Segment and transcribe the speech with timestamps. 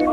[0.00, 0.10] Estoy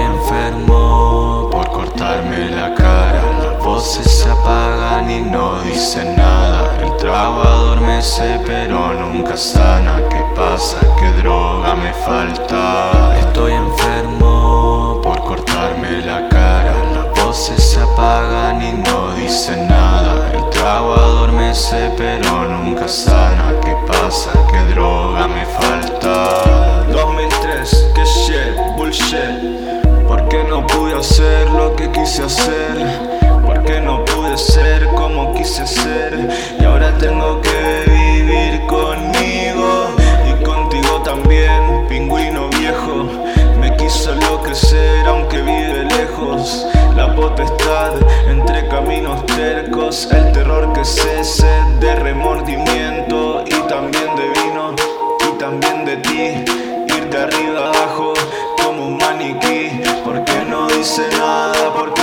[0.00, 3.22] enfermo por cortarme la cara.
[3.42, 6.78] Las voces se apagan y no dicen nada.
[6.84, 10.00] El trago adormece pero nunca sana.
[10.08, 10.78] ¿Qué pasa?
[11.00, 13.09] ¿Qué droga me falta?
[18.00, 20.30] Apagan y no dicen nada.
[20.32, 23.52] El trago adormece pero nunca sana.
[23.62, 24.30] ¿Qué pasa?
[24.50, 26.84] ¿Qué droga me falta?
[26.92, 30.08] 2003, que shit, bullshit.
[30.08, 32.74] ¿Por qué no pude hacer lo que quise hacer?
[33.44, 36.28] ¿Por qué no pude ser como quise ser?
[36.58, 37.89] Y ahora tengo que
[49.90, 54.72] el terror que cese de remordimiento y también de vino
[55.18, 56.44] y también de ti.
[56.94, 58.14] Ir de arriba abajo
[58.62, 59.82] como un maniquí.
[60.04, 61.99] Porque no dice nada, porque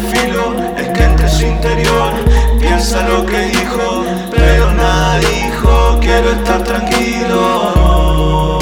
[0.00, 2.12] es que entre su interior
[2.60, 5.98] piensa lo que dijo, pero nada dijo.
[6.00, 8.58] Quiero estar tranquilo.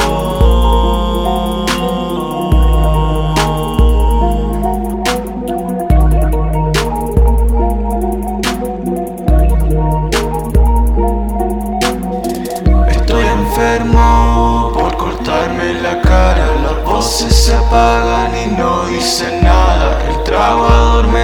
[12.88, 16.46] Estoy enfermo por cortarme la cara.
[16.64, 19.45] Las voces se apagan y no dicen nada.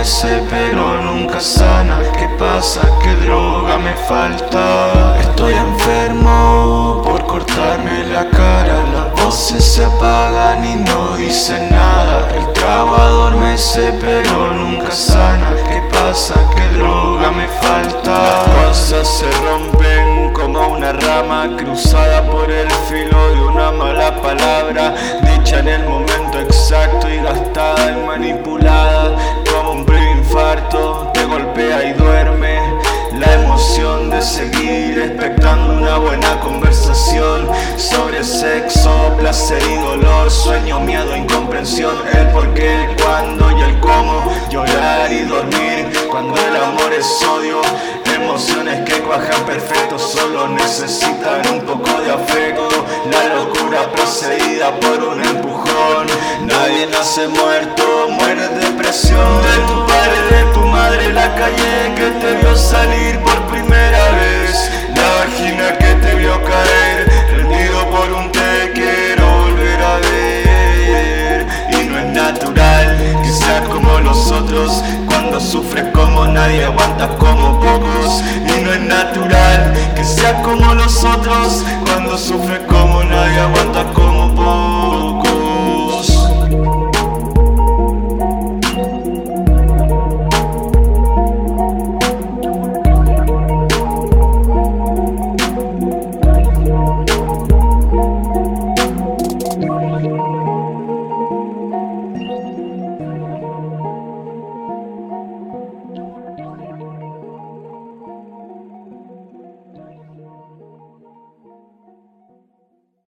[0.03, 2.01] Pero nunca sana.
[2.19, 2.81] ¿Qué pasa?
[3.05, 5.17] ¿Qué droga me falta?
[5.21, 8.83] Estoy enfermo por cortarme la cara.
[8.93, 12.29] Las voces se apagan y no dicen nada.
[12.35, 15.55] El trago adormece pero nunca sana.
[15.69, 16.35] ¿Qué pasa?
[16.57, 18.45] ¿Qué droga me falta?
[18.67, 25.61] cosas se rompen como una rama cruzada por el filo de una mala palabra, dicha
[25.61, 29.42] en el momento exacto y gastada y manipulada
[41.63, 47.07] el por qué, el cuándo y el cómo, llorar y dormir cuando el amor es
[47.23, 47.61] odio.
[48.13, 52.69] Emociones que cuajan perfecto, solo necesitan un poco de afecto.
[53.13, 56.09] La locura procedida por un empujón.
[56.47, 59.82] Nadie nace muerto, muere de depresión.
[75.33, 75.33] Otros.
[75.33, 78.23] Cuando sufres como nadie, aguantas como pocos.
[78.47, 81.65] Y no es natural que seas como los otros.
[81.87, 84.35] Cuando sufres como nadie, aguantas como